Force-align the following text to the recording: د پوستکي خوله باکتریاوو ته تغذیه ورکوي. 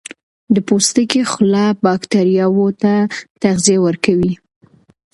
د 0.53 0.55
پوستکي 0.67 1.21
خوله 1.31 1.65
باکتریاوو 1.83 2.67
ته 2.81 2.93
تغذیه 3.43 3.79
ورکوي. 3.85 4.33